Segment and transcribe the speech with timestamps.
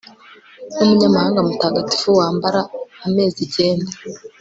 [0.75, 2.61] Numunyamahanga mutagatifu wambara
[3.05, 3.91] amezi icyenda